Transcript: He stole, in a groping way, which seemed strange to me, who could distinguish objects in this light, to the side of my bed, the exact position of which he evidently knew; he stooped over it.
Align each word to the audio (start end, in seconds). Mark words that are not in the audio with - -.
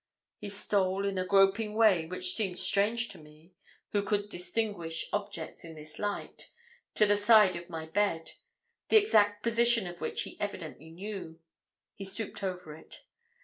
He 0.39 0.49
stole, 0.49 1.05
in 1.05 1.19
a 1.19 1.25
groping 1.27 1.75
way, 1.75 2.07
which 2.07 2.33
seemed 2.33 2.57
strange 2.57 3.07
to 3.09 3.19
me, 3.19 3.53
who 3.91 4.01
could 4.01 4.29
distinguish 4.29 5.07
objects 5.13 5.63
in 5.63 5.75
this 5.75 5.99
light, 5.99 6.49
to 6.95 7.05
the 7.05 7.15
side 7.15 7.55
of 7.55 7.69
my 7.69 7.85
bed, 7.85 8.31
the 8.89 8.97
exact 8.97 9.43
position 9.43 9.85
of 9.85 10.01
which 10.01 10.23
he 10.23 10.39
evidently 10.41 10.89
knew; 10.89 11.39
he 11.93 12.03
stooped 12.03 12.41
over 12.41 12.75
it. 12.75 13.03